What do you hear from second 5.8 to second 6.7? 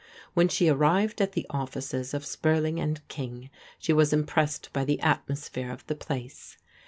the place.